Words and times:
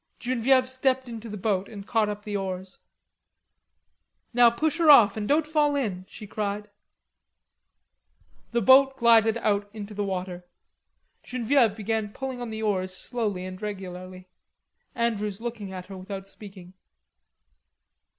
Genevieve 0.19 0.67
stepped 0.67 1.07
into 1.07 1.29
the 1.29 1.37
boat 1.37 1.69
and 1.69 1.85
caught 1.85 2.09
up 2.09 2.23
the 2.23 2.35
oars. 2.35 2.79
"Now 4.33 4.49
push 4.49 4.79
her 4.79 4.89
off, 4.89 5.15
and 5.15 5.27
don't 5.27 5.45
fall 5.45 5.75
in," 5.75 6.07
she 6.09 6.25
cried. 6.25 6.71
The 8.49 8.61
boat 8.63 8.97
glided 8.97 9.37
out 9.37 9.69
into 9.75 9.93
the 9.93 10.03
water. 10.03 10.43
Genevieve 11.21 11.75
began 11.75 12.09
pulling 12.13 12.41
on 12.41 12.49
the 12.49 12.63
oars 12.63 12.95
slowly 12.97 13.45
and 13.45 13.61
regularly. 13.61 14.27
Andrews 14.95 15.39
looked 15.39 15.61
at 15.61 15.85
her 15.85 15.97
without 15.97 16.27
speaking. 16.27 16.73